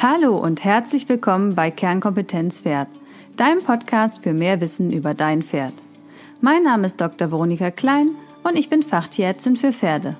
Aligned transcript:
Hallo 0.00 0.36
und 0.36 0.62
herzlich 0.62 1.08
willkommen 1.08 1.56
bei 1.56 1.72
Kernkompetenz 1.72 2.60
Pferd, 2.60 2.86
deinem 3.36 3.58
Podcast 3.58 4.22
für 4.22 4.32
mehr 4.32 4.60
Wissen 4.60 4.92
über 4.92 5.12
dein 5.12 5.42
Pferd. 5.42 5.72
Mein 6.40 6.62
Name 6.62 6.86
ist 6.86 7.00
Dr. 7.00 7.32
Veronika 7.32 7.72
Klein 7.72 8.10
und 8.44 8.54
ich 8.54 8.70
bin 8.70 8.84
Fachtierärztin 8.84 9.56
für 9.56 9.72
Pferde. 9.72 10.14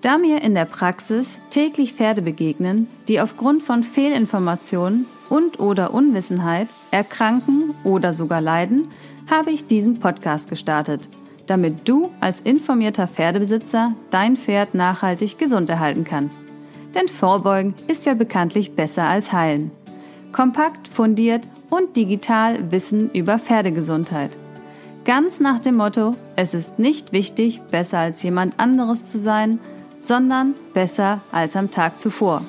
Da 0.00 0.16
mir 0.16 0.40
in 0.40 0.54
der 0.54 0.64
Praxis 0.64 1.38
täglich 1.50 1.92
Pferde 1.92 2.22
begegnen, 2.22 2.88
die 3.06 3.20
aufgrund 3.20 3.62
von 3.62 3.82
Fehlinformationen 3.82 5.04
und 5.28 5.60
oder 5.60 5.92
Unwissenheit 5.92 6.68
erkranken 6.90 7.74
oder 7.84 8.14
sogar 8.14 8.40
leiden, 8.40 8.88
habe 9.30 9.50
ich 9.50 9.66
diesen 9.66 10.00
Podcast 10.00 10.48
gestartet, 10.48 11.06
damit 11.46 11.86
du 11.86 12.10
als 12.20 12.40
informierter 12.40 13.08
Pferdebesitzer 13.08 13.92
dein 14.08 14.36
Pferd 14.36 14.74
nachhaltig 14.74 15.36
gesund 15.36 15.68
erhalten 15.68 16.04
kannst. 16.04 16.40
Denn 16.94 17.08
Vorbeugen 17.08 17.74
ist 17.88 18.06
ja 18.06 18.14
bekanntlich 18.14 18.74
besser 18.76 19.04
als 19.04 19.32
Heilen. 19.32 19.70
Kompakt, 20.32 20.88
fundiert 20.88 21.42
und 21.70 21.96
digital 21.96 22.70
Wissen 22.70 23.10
über 23.12 23.38
Pferdegesundheit. 23.38 24.30
Ganz 25.04 25.40
nach 25.40 25.58
dem 25.58 25.76
Motto, 25.76 26.14
es 26.36 26.54
ist 26.54 26.78
nicht 26.78 27.12
wichtig, 27.12 27.60
besser 27.70 27.98
als 27.98 28.22
jemand 28.22 28.60
anderes 28.60 29.06
zu 29.06 29.18
sein, 29.18 29.58
sondern 30.00 30.54
besser 30.74 31.20
als 31.32 31.56
am 31.56 31.70
Tag 31.70 31.98
zuvor. 31.98 32.42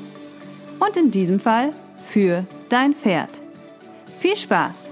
Und 0.80 0.98
in 0.98 1.10
diesem 1.10 1.40
Fall 1.40 1.72
für 2.10 2.46
dein 2.70 2.94
Pferd. 2.94 3.30
Viel 4.20 4.36
Spaß! 4.36 4.92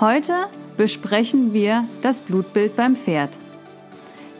Heute 0.00 0.48
besprechen 0.76 1.52
wir 1.52 1.84
das 2.02 2.20
Blutbild 2.20 2.74
beim 2.76 2.96
Pferd. 2.96 3.30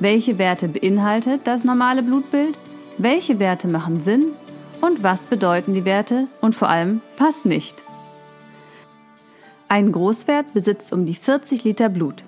Welche 0.02 0.37
Werte 0.37 0.66
beinhaltet 0.66 1.42
das 1.45 1.62
normale 1.62 2.02
Blutbild? 2.02 2.59
Welche 2.98 3.39
Werte 3.39 3.69
machen 3.69 4.03
Sinn? 4.03 4.25
Und 4.81 5.05
was 5.05 5.27
bedeuten 5.27 5.75
die 5.75 5.84
Werte? 5.84 6.27
Und 6.41 6.56
vor 6.56 6.69
allem, 6.69 7.03
was 7.19 7.44
nicht? 7.44 7.77
Ein 9.69 9.92
Großpferd 9.92 10.55
besitzt 10.55 10.92
um 10.92 11.06
die 11.06 11.14
40 11.14 11.62
Liter 11.62 11.89
Blut, 11.89 12.25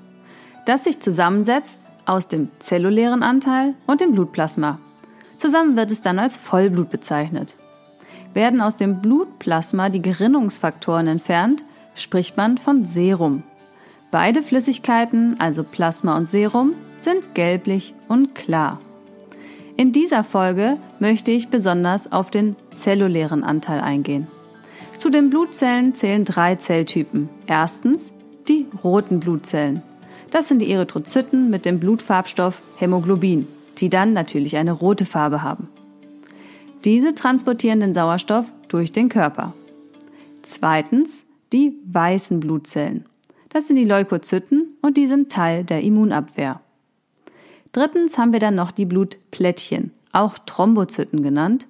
das 0.66 0.84
sich 0.84 1.00
zusammensetzt 1.00 1.80
aus 2.06 2.28
dem 2.28 2.48
zellulären 2.60 3.24
Anteil 3.24 3.74
und 3.88 4.00
dem 4.00 4.12
Blutplasma. 4.12 4.78
Zusammen 5.36 5.74
wird 5.74 5.90
es 5.90 6.00
dann 6.00 6.20
als 6.20 6.36
Vollblut 6.36 6.90
bezeichnet. 6.90 7.56
Werden 8.34 8.60
aus 8.60 8.76
dem 8.76 9.00
Blutplasma 9.00 9.88
die 9.88 10.00
Gerinnungsfaktoren 10.00 11.08
entfernt, 11.08 11.64
spricht 11.96 12.36
man 12.36 12.56
von 12.56 12.78
Serum. 12.78 13.42
Beide 14.12 14.44
Flüssigkeiten, 14.44 15.40
also 15.40 15.64
Plasma 15.64 16.16
und 16.16 16.28
Serum, 16.28 16.74
sind 17.04 17.34
gelblich 17.34 17.94
und 18.08 18.34
klar. 18.34 18.80
In 19.76 19.92
dieser 19.92 20.24
Folge 20.24 20.76
möchte 20.98 21.32
ich 21.32 21.48
besonders 21.48 22.10
auf 22.10 22.30
den 22.30 22.56
zellulären 22.70 23.44
Anteil 23.44 23.80
eingehen. 23.80 24.26
Zu 24.98 25.10
den 25.10 25.30
Blutzellen 25.30 25.94
zählen 25.94 26.24
drei 26.24 26.54
Zelltypen. 26.56 27.28
Erstens 27.46 28.12
die 28.48 28.66
roten 28.82 29.20
Blutzellen. 29.20 29.82
Das 30.30 30.48
sind 30.48 30.60
die 30.60 30.70
Erythrozyten 30.70 31.50
mit 31.50 31.64
dem 31.64 31.80
Blutfarbstoff 31.80 32.60
Hämoglobin, 32.78 33.46
die 33.78 33.90
dann 33.90 34.12
natürlich 34.12 34.56
eine 34.56 34.72
rote 34.72 35.04
Farbe 35.04 35.42
haben. 35.42 35.68
Diese 36.84 37.14
transportieren 37.14 37.80
den 37.80 37.94
Sauerstoff 37.94 38.46
durch 38.68 38.92
den 38.92 39.08
Körper. 39.08 39.52
Zweitens 40.42 41.26
die 41.52 41.76
weißen 41.86 42.40
Blutzellen. 42.40 43.06
Das 43.48 43.68
sind 43.68 43.76
die 43.76 43.84
Leukozyten 43.84 44.76
und 44.82 44.96
die 44.96 45.06
sind 45.06 45.30
Teil 45.30 45.64
der 45.64 45.82
Immunabwehr. 45.82 46.60
Drittens 47.74 48.18
haben 48.18 48.32
wir 48.32 48.38
dann 48.38 48.54
noch 48.54 48.70
die 48.70 48.84
Blutplättchen, 48.84 49.90
auch 50.12 50.38
Thrombozyten 50.38 51.24
genannt, 51.24 51.66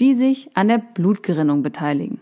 die 0.00 0.12
sich 0.12 0.50
an 0.54 0.66
der 0.66 0.78
Blutgerinnung 0.78 1.62
beteiligen. 1.62 2.20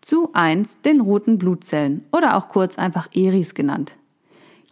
Zu 0.00 0.30
1 0.32 0.80
den 0.80 1.00
roten 1.00 1.38
Blutzellen 1.38 2.04
oder 2.10 2.36
auch 2.36 2.48
kurz 2.48 2.78
einfach 2.78 3.10
Eris 3.14 3.54
genannt. 3.54 3.94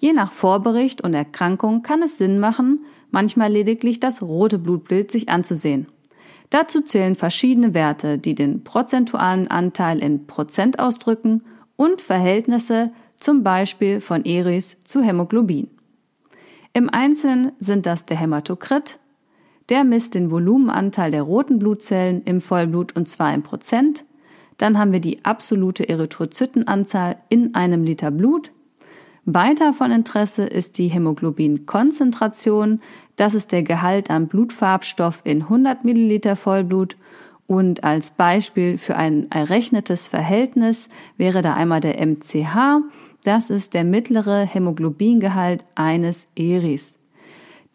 Je 0.01 0.13
nach 0.13 0.33
Vorbericht 0.33 1.01
und 1.01 1.15
Erkrankung 1.15 1.83
kann 1.83 2.03
es 2.03 2.19
Sinn 2.19 2.41
machen, 2.41 2.85
manchmal 3.13 3.53
lediglich 3.53 4.01
das 4.01 4.21
rote 4.21 4.59
Blutbild 4.59 5.13
sich 5.13 5.29
anzusehen. 5.29 5.87
Dazu 6.51 6.81
zählen 6.81 7.15
verschiedene 7.15 7.73
Werte, 7.73 8.19
die 8.19 8.35
den 8.35 8.65
prozentualen 8.65 9.47
Anteil 9.47 10.01
in 10.01 10.27
Prozent 10.27 10.81
ausdrücken 10.81 11.45
und 11.77 12.01
Verhältnisse 12.01 12.91
zum 13.15 13.45
Beispiel 13.45 14.01
von 14.01 14.25
Eris 14.25 14.77
zu 14.83 15.03
Hämoglobin. 15.03 15.69
Im 16.75 16.89
Einzelnen 16.89 17.53
sind 17.59 17.85
das 17.85 18.07
der 18.07 18.17
Hämatokrit, 18.17 18.99
der 19.69 19.85
misst 19.85 20.15
den 20.15 20.31
Volumenanteil 20.31 21.11
der 21.11 21.23
roten 21.23 21.59
Blutzellen 21.59 22.23
im 22.25 22.41
Vollblut 22.41 22.97
und 22.97 23.09
zwar 23.09 23.35
in 23.35 23.43
Prozent. 23.43 24.05
Dann 24.57 24.79
haben 24.79 24.93
wir 24.93 25.01
die 25.01 25.25
absolute 25.25 25.89
Erythrozytenanzahl 25.89 27.17
in 27.29 27.55
einem 27.55 27.85
Liter 27.85 28.11
Blut. 28.11 28.53
Weiter 29.25 29.75
von 29.75 29.93
Interesse 29.93 30.45
ist 30.45 30.79
die 30.79 30.89
Hämoglobinkonzentration. 30.89 32.81
Das 33.17 33.35
ist 33.35 33.53
der 33.53 33.63
Gehalt 33.63 34.11
an 34.11 34.29
Blutfarbstoff 34.29 35.21
in 35.25 35.43
100 35.43 35.85
Milliliter 35.85 36.37
Vollblut 36.37 36.97
und 37.47 37.85
als 37.85 38.13
Beispiel 38.13 38.79
für 38.79 38.97
ein 38.97 39.31
errechnetes 39.31 40.07
Verhältnis 40.07 40.89
wäre 41.17 41.43
da 41.43 41.55
einmal 41.55 41.81
der 41.81 42.05
MCH, 42.05 42.83
das 43.25 43.51
ist 43.51 43.75
der 43.75 43.85
mittlere 43.85 44.45
Hämoglobingehalt 44.47 45.65
eines 45.75 46.29
Eris. 46.35 46.97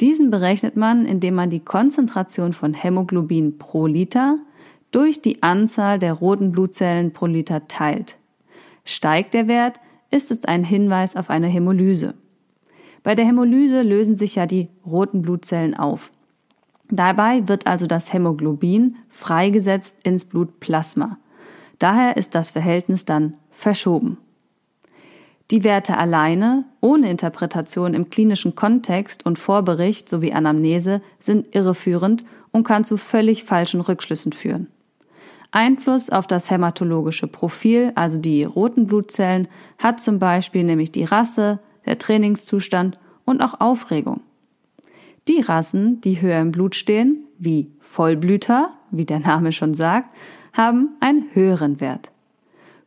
Diesen 0.01 0.29
berechnet 0.29 0.75
man, 0.75 1.06
indem 1.06 1.35
man 1.35 1.50
die 1.50 1.59
Konzentration 1.59 2.53
von 2.53 2.73
Hämoglobin 2.73 3.57
pro 3.57 3.88
Liter 3.88 4.38
durch 4.91 5.22
die 5.22 5.41
Anzahl 5.44 6.00
der 6.00 6.13
roten 6.13 6.51
Blutzellen 6.51 7.13
pro 7.13 7.25
Liter 7.25 7.67
teilt. 7.67 8.17
Steigt 8.85 9.33
der 9.33 9.47
Wert, 9.47 9.79
ist 10.11 10.31
es 10.31 10.45
ein 10.45 10.63
Hinweis 10.63 11.16
auf 11.16 11.29
eine 11.29 11.47
Hämolyse. 11.47 12.13
Bei 13.03 13.16
der 13.16 13.25
Hämolyse 13.25 13.81
lösen 13.81 14.16
sich 14.16 14.35
ja 14.35 14.45
die 14.45 14.69
roten 14.85 15.22
Blutzellen 15.22 15.75
auf. 15.75 16.11
Dabei 16.89 17.47
wird 17.47 17.67
also 17.67 17.85
das 17.85 18.13
Hämoglobin 18.13 18.95
freigesetzt 19.09 19.95
ins 20.03 20.25
Blutplasma. 20.25 21.17
Daher 21.79 22.17
ist 22.17 22.33
das 22.33 22.51
Verhältnis 22.51 23.05
dann 23.05 23.33
verschoben. 23.51 24.17
Die 25.51 25.63
Werte 25.63 25.97
alleine, 25.97 26.65
ohne 26.81 27.09
Interpretation 27.09 27.93
im 27.93 28.09
klinischen 28.09 28.55
Kontext 28.55 29.25
und 29.25 29.39
Vorbericht 29.39 30.09
sowie 30.09 30.33
Anamnese, 30.33 31.01
sind 31.19 31.55
irreführend 31.55 32.25
und 32.51 32.65
kann 32.65 32.83
zu 32.83 32.97
völlig 32.97 33.43
falschen 33.45 33.79
Rückschlüssen 33.79 34.33
führen. 34.33 34.67
Einfluss 35.51 36.09
auf 36.09 36.27
das 36.27 36.51
hämatologische 36.51 37.27
Profil, 37.27 37.93
also 37.95 38.17
die 38.17 38.43
roten 38.43 38.87
Blutzellen, 38.87 39.47
hat 39.77 40.01
zum 40.01 40.19
Beispiel 40.19 40.63
nämlich 40.63 40.91
die 40.91 41.05
Rasse, 41.05 41.59
der 41.85 41.97
Trainingszustand 41.97 42.99
und 43.23 43.41
auch 43.41 43.61
Aufregung. 43.61 44.21
Die 45.27 45.41
Rassen, 45.41 45.99
die 46.01 46.21
höher 46.21 46.39
im 46.39 46.51
Blut 46.51 46.75
stehen, 46.75 47.25
wie 47.38 47.69
Vollblüter, 47.79 48.71
wie 48.91 49.05
der 49.05 49.19
Name 49.19 49.51
schon 49.51 49.73
sagt, 49.73 50.15
haben 50.53 50.95
einen 50.99 51.25
höheren 51.33 51.81
Wert. 51.81 52.11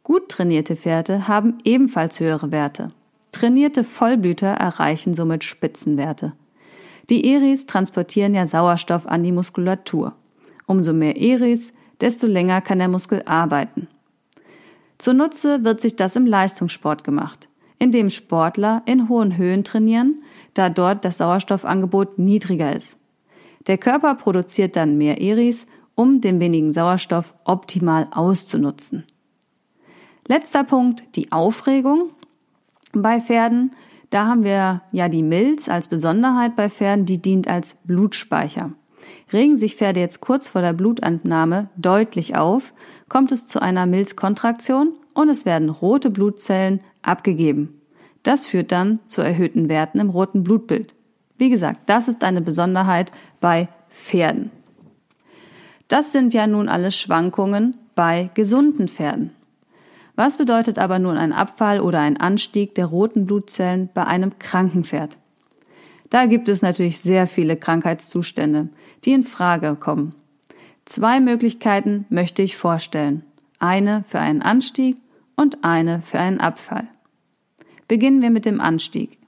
Gut 0.03 0.31
trainierte 0.31 0.77
Pferde 0.77 1.29
haben 1.29 1.59
ebenfalls 1.65 2.19
höhere 2.19 2.51
Werte. 2.51 2.93
Trainierte 3.33 3.85
Vollblüter 3.85 4.49
erreichen 4.49 5.15
somit 5.15 5.45
Spitzenwerte. 5.45 6.33
Die 7.11 7.31
Eris 7.31 7.67
transportieren 7.67 8.35
ja 8.35 8.47
Sauerstoff 8.47 9.07
an 9.07 9.23
die 9.23 9.33
Muskulatur. 9.33 10.15
Umso 10.67 10.93
mehr 10.93 11.17
Eris, 11.17 11.75
desto 12.01 12.27
länger 12.27 12.61
kann 12.61 12.79
der 12.79 12.89
Muskel 12.89 13.23
arbeiten. 13.27 13.89
Zunutze 14.99 15.65
wird 15.65 15.81
sich 15.81 15.97
das 15.97 16.17
im 16.17 16.27
Leistungssport 16.27 17.05
gemacht, 17.05 17.49
indem 17.79 18.11
Sportler 18.11 18.83
in 18.87 19.09
hohen 19.09 19.37
Höhen 19.37 19.65
trainieren 19.65 20.23
da 20.55 20.69
dort 20.69 21.05
das 21.05 21.19
Sauerstoffangebot 21.19 22.19
niedriger 22.19 22.75
ist. 22.75 22.99
Der 23.67 23.79
Körper 23.79 24.15
produziert 24.15 24.77
dann 24.77 24.97
mehr 24.97 25.21
Eris, 25.21 25.67
um 25.95 26.21
den 26.21 26.41
wenigen 26.41 26.73
Sauerstoff 26.73 27.35
optimal 27.45 28.09
auszunutzen. 28.11 29.05
Letzter 30.27 30.65
Punkt, 30.65 31.05
die 31.17 31.33
Aufregung 31.33 32.11
bei 32.93 33.21
Pferden. 33.21 33.73
Da 34.11 34.27
haben 34.27 34.45
wir 34.45 34.83
ja 34.93 35.09
die 35.09 35.23
Milz 35.23 35.69
als 35.69 35.89
Besonderheit 35.89 36.57
bei 36.57 36.71
Pferden, 36.71 37.07
die 37.07 37.21
dient 37.21 37.49
als 37.49 37.75
Blutspeicher. 37.85 38.73
Regen 39.33 39.57
sich 39.57 39.77
Pferde 39.77 40.01
jetzt 40.01 40.21
kurz 40.21 40.49
vor 40.49 40.61
der 40.61 40.73
Blutentnahme 40.73 41.69
deutlich 41.77 42.37
auf, 42.37 42.73
kommt 43.09 43.33
es 43.33 43.47
zu 43.47 43.61
einer 43.61 43.87
Milzkontraktion 43.87 44.93
und 45.15 45.29
es 45.29 45.45
werden 45.45 45.69
rote 45.69 46.11
Blutzellen 46.11 46.81
abgegeben. 47.03 47.80
Das 48.23 48.47
führt 48.47 48.73
dann 48.73 49.01
zu 49.07 49.23
erhöhten 49.23 49.69
Werten 49.69 50.01
im 50.01 50.11
roten 50.11 50.45
Blutbild. 50.45 50.95
Wie 51.39 51.51
gesagt, 51.51 51.81
das 51.87 52.09
ist 52.09 52.23
eine 52.23 52.43
Besonderheit 52.43 53.13
bei 53.41 53.69
Pferden. 53.89 54.51
Das 55.89 56.13
sind 56.13 56.35
ja 56.35 56.47
nun 56.47 56.69
alles 56.69 56.97
Schwankungen 56.97 57.77
bei 57.95 58.31
gesunden 58.35 58.89
Pferden. 58.89 59.31
Was 60.17 60.37
bedeutet 60.37 60.79
aber 60.79 60.99
nun 60.99 61.17
ein 61.17 61.33
Abfall 61.33 61.81
oder 61.81 62.01
ein 62.01 62.19
Anstieg 62.19 62.75
der 62.75 62.87
roten 62.87 63.27
Blutzellen 63.27 63.89
bei 63.95 64.05
einem 64.07 64.39
kranken 64.39 64.85
Pferd? 64.85 65.17
Da 66.11 66.27
gibt 66.27 66.49
es 66.49 66.61
natürlich 66.61 67.01
sehr 67.01 67.27
viele 67.27 67.57
Krankheitszustände, 67.57 68.69
die 69.05 69.13
in 69.13 69.23
Frage 69.23 69.77
kommen. 69.77 70.15
Zwei 70.85 71.21
Möglichkeiten 71.21 72.05
möchte 72.11 72.43
ich 72.43 72.57
vorstellen. 72.57 73.25
Eine 73.59 74.05
für 74.09 74.19
einen 74.19 74.43
Anstieg 74.43 74.97
und 75.37 75.65
eine 75.65 76.03
für 76.03 76.19
einen 76.19 76.41
Abfall. 76.41 76.89
Beginnen 77.91 78.23
wir 78.23 78.31
mit 78.31 78.45
dem 78.45 78.61
Anstieg. 78.61 79.19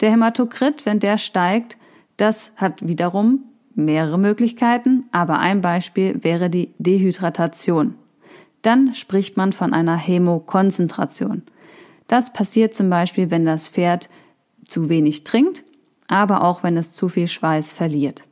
Der 0.00 0.10
Hämatokrit, 0.10 0.86
wenn 0.86 0.98
der 0.98 1.18
steigt, 1.18 1.76
das 2.16 2.50
hat 2.56 2.88
wiederum 2.88 3.40
mehrere 3.74 4.18
Möglichkeiten, 4.18 5.04
aber 5.12 5.40
ein 5.40 5.60
Beispiel 5.60 6.24
wäre 6.24 6.48
die 6.48 6.72
Dehydratation. 6.78 7.96
Dann 8.62 8.94
spricht 8.94 9.36
man 9.36 9.52
von 9.52 9.74
einer 9.74 9.98
Hämokonzentration. 9.98 11.42
Das 12.06 12.32
passiert 12.32 12.74
zum 12.74 12.88
Beispiel, 12.88 13.30
wenn 13.30 13.44
das 13.44 13.68
Pferd 13.68 14.08
zu 14.64 14.88
wenig 14.88 15.24
trinkt, 15.24 15.62
aber 16.08 16.44
auch 16.44 16.62
wenn 16.62 16.78
es 16.78 16.92
zu 16.92 17.10
viel 17.10 17.26
Schweiß 17.26 17.74
verliert. 17.74 18.22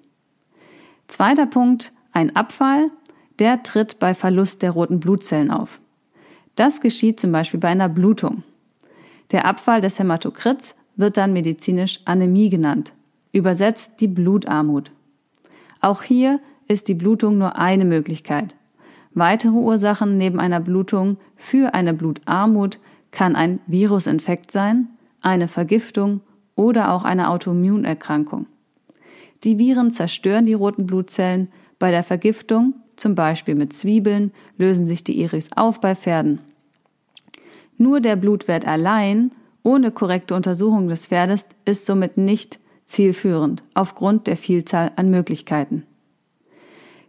Zweiter 1.07 1.45
Punkt, 1.45 1.93
ein 2.13 2.35
Abfall, 2.35 2.91
der 3.39 3.63
tritt 3.63 3.99
bei 3.99 4.15
Verlust 4.15 4.63
der 4.63 4.71
roten 4.71 5.01
Blutzellen 5.01 5.51
auf. 5.51 5.83
Das 6.55 6.81
geschieht 6.81 7.21
zum 7.21 7.31
Beispiel 7.31 7.61
bei 7.61 7.69
einer 7.69 7.91
Blutung. 7.91 8.43
Der 9.33 9.45
Abfall 9.45 9.81
des 9.81 9.99
Hämatokrits 9.99 10.75
wird 10.97 11.17
dann 11.17 11.33
medizinisch 11.33 12.01
Anämie 12.05 12.49
genannt, 12.49 12.93
übersetzt 13.33 14.01
die 14.01 14.09
Blutarmut. 14.09 14.91
Auch 15.81 16.03
hier 16.03 16.41
ist 16.69 16.89
die 16.89 16.95
Blutung 16.95 17.39
nur 17.39 17.57
eine 17.57 17.85
Möglichkeit. 17.85 18.55
Weitere 19.13 19.53
Ursachen 19.53 20.19
neben 20.19 20.39
einer 20.39 20.61
Blutung 20.61 21.17
für 21.37 21.75
eine 21.75 21.95
Blutarmut 21.95 22.79
kann 23.11 23.35
ein 23.35 23.61
Virusinfekt 23.67 24.53
sein, 24.53 24.89
eine 25.21 25.49
Vergiftung 25.49 26.21
oder 26.55 26.93
auch 26.93 27.05
eine 27.05 27.31
Autoimmunerkrankung. 27.31 28.47
Die 29.43 29.59
Viren 29.59 29.91
zerstören 29.91 30.47
die 30.47 30.55
roten 30.55 30.87
Blutzellen. 30.87 31.49
Bei 31.79 31.91
der 31.91 32.03
Vergiftung, 32.03 32.75
zum 32.97 33.15
Beispiel 33.15 33.55
mit 33.55 33.73
Zwiebeln, 33.73 34.33
lösen 34.59 34.85
sich 34.85 35.03
die 35.03 35.19
Iris 35.21 35.51
auf 35.57 35.81
bei 35.81 35.97
Pferden. 35.97 36.41
Nur 37.81 38.03
der 38.03 38.17
Blutwert 38.17 38.67
allein, 38.67 39.31
ohne 39.63 39.91
korrekte 39.91 40.35
Untersuchung 40.35 40.89
des 40.89 41.07
Pferdes, 41.07 41.47
ist 41.65 41.87
somit 41.87 42.19
nicht 42.19 42.59
zielführend 42.85 43.63
aufgrund 43.73 44.27
der 44.27 44.37
Vielzahl 44.37 44.93
an 44.97 45.09
Möglichkeiten. 45.09 45.85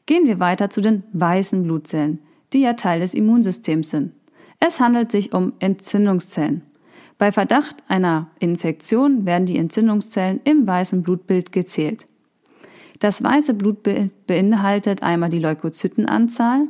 Gehen 0.05 0.27
wir 0.27 0.39
weiter 0.39 0.69
zu 0.69 0.79
den 0.79 1.03
weißen 1.11 1.61
Blutzellen, 1.63 2.19
die 2.53 2.61
ja 2.61 2.75
Teil 2.75 3.01
des 3.01 3.13
Immunsystems 3.13 3.89
sind. 3.89 4.13
Es 4.61 4.79
handelt 4.79 5.11
sich 5.11 5.33
um 5.33 5.51
Entzündungszellen. 5.59 6.61
Bei 7.17 7.33
Verdacht 7.33 7.75
einer 7.89 8.27
Infektion 8.39 9.25
werden 9.25 9.47
die 9.47 9.57
Entzündungszellen 9.57 10.39
im 10.45 10.65
weißen 10.65 11.03
Blutbild 11.03 11.51
gezählt. 11.51 12.05
Das 12.99 13.21
weiße 13.21 13.55
Blutbild 13.55 14.25
beinhaltet 14.25 15.03
einmal 15.03 15.31
die 15.31 15.39
Leukozytenanzahl, 15.39 16.67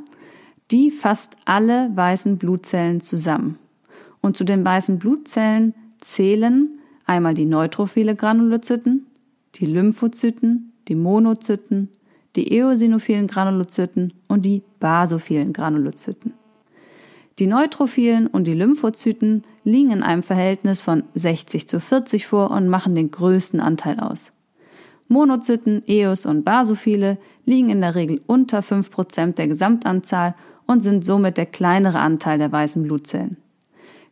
die 0.72 0.90
fasst 0.90 1.38
alle 1.46 1.96
weißen 1.96 2.40
Blutzellen 2.40 3.02
zusammen. 3.02 3.60
Und 4.22 4.38
zu 4.38 4.44
den 4.44 4.64
weißen 4.64 5.00
Blutzellen 5.00 5.74
zählen 6.00 6.80
einmal 7.06 7.34
die 7.34 7.46
neutrophile 7.46 8.16
Granulozyten, 8.16 9.08
die 9.56 9.66
Lymphozyten, 9.66 10.74
die 10.88 10.96
Monozyten, 10.96 11.90
die 12.36 12.54
eosinophilen 12.54 13.28
Granulozyten 13.28 14.14
und 14.28 14.46
die 14.46 14.64
basophilen 14.80 15.54
Granulozyten. 15.54 16.34
Die 17.40 17.48
Neutrophilen 17.48 18.28
und 18.28 18.46
die 18.46 18.54
Lymphozyten 18.54 19.44
liegen 19.64 19.92
in 19.92 20.04
einem 20.04 20.24
Verhältnis 20.24 20.82
von 20.82 21.04
60 21.16 21.68
zu 21.68 21.80
40 21.80 22.28
vor 22.28 22.52
und 22.52 22.68
machen 22.68 22.94
den 22.94 23.10
größten 23.10 23.60
Anteil 23.60 24.00
aus. 24.00 24.32
Monozyten, 25.08 25.84
Eos 25.88 26.26
und 26.26 26.46
Basophile 26.46 27.18
liegen 27.46 27.70
in 27.70 27.82
der 27.82 27.96
Regel 27.96 28.22
unter 28.28 28.60
5% 28.60 29.36
der 29.36 29.48
Gesamtanzahl 29.48 30.36
und 30.68 30.84
sind 30.84 31.04
somit 31.04 31.38
der 31.38 31.48
kleinere 31.48 32.00
Anteil 32.00 32.38
der 32.38 32.52
weißen 32.52 32.84
Blutzellen. 32.84 33.38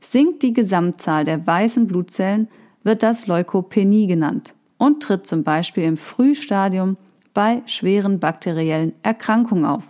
Sinkt 0.02 0.44
die 0.44 0.54
Gesamtzahl 0.54 1.26
der 1.26 1.46
weißen 1.46 1.88
Blutzellen, 1.88 2.48
wird 2.84 3.04
das 3.04 3.28
Leukopenie 3.28 4.08
genannt 4.08 4.54
und 4.78 5.04
tritt 5.04 5.28
zum 5.28 5.44
Beispiel 5.44 5.84
im 5.84 5.98
Frühstadium 5.98 6.98
bei 7.34 7.62
schweren 7.66 8.20
bakteriellen 8.20 8.94
Erkrankungen 9.04 9.66
auf, 9.66 9.84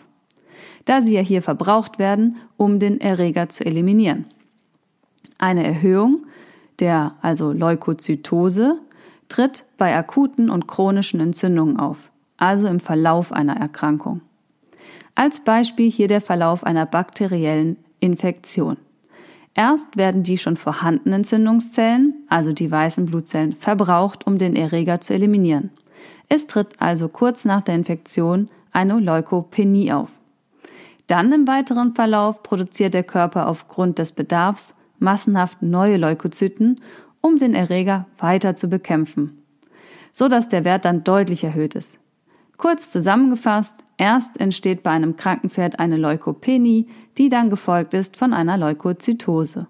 da 0.85 1.01
sie 1.01 1.15
ja 1.15 1.21
hier 1.21 1.41
verbraucht 1.41 1.99
werden, 1.99 2.37
um 2.57 2.79
den 2.79 2.99
Erreger 2.99 3.49
zu 3.49 3.65
eliminieren. 3.65 4.25
Eine 5.37 5.65
Erhöhung 5.65 6.25
der 6.79 7.15
also 7.21 7.51
Leukozytose 7.51 8.79
tritt 9.27 9.65
bei 9.77 9.95
akuten 9.95 10.49
und 10.49 10.67
chronischen 10.67 11.19
Entzündungen 11.19 11.77
auf, 11.77 11.97
also 12.37 12.67
im 12.67 12.79
Verlauf 12.79 13.31
einer 13.31 13.57
Erkrankung. 13.57 14.21
Als 15.15 15.43
Beispiel 15.43 15.91
hier 15.91 16.07
der 16.07 16.21
Verlauf 16.21 16.63
einer 16.63 16.85
bakteriellen 16.85 17.77
Infektion. 17.99 18.77
Erst 19.55 19.97
werden 19.97 20.23
die 20.23 20.37
schon 20.37 20.57
vorhandenen 20.57 21.21
Entzündungszellen, 21.21 22.13
also 22.29 22.53
die 22.53 22.69
weißen 22.71 23.05
Blutzellen, 23.05 23.53
verbraucht, 23.53 24.25
um 24.25 24.37
den 24.37 24.55
Erreger 24.55 25.01
zu 25.01 25.13
eliminieren. 25.13 25.71
Es 26.29 26.47
tritt 26.47 26.79
also 26.79 27.09
kurz 27.09 27.43
nach 27.45 27.61
der 27.61 27.75
Infektion 27.75 28.49
eine 28.71 28.99
Leukopenie 28.99 29.91
auf. 29.91 30.11
Dann 31.07 31.33
im 31.33 31.47
weiteren 31.47 31.95
Verlauf 31.95 32.43
produziert 32.43 32.93
der 32.93 33.03
Körper 33.03 33.47
aufgrund 33.47 33.97
des 33.97 34.11
Bedarfs 34.11 34.75
massenhaft 34.99 35.61
neue 35.61 35.97
Leukozyten, 35.97 36.81
um 37.21 37.37
den 37.37 37.55
Erreger 37.55 38.05
weiter 38.19 38.55
zu 38.55 38.67
bekämpfen, 38.67 39.43
so 40.13 40.27
dass 40.27 40.49
der 40.49 40.65
Wert 40.65 40.85
dann 40.85 41.03
deutlich 41.03 41.43
erhöht 41.43 41.75
ist. 41.75 41.99
Kurz 42.57 42.91
zusammengefasst, 42.91 43.83
erst 43.99 44.39
entsteht 44.41 44.81
bei 44.81 44.89
einem 44.89 45.15
Krankenpferd 45.15 45.77
eine 45.77 45.97
Leukopenie, 45.97 46.87
die 47.19 47.29
dann 47.29 47.51
gefolgt 47.51 47.93
ist 47.93 48.17
von 48.17 48.33
einer 48.33 48.57
Leukozytose. 48.57 49.67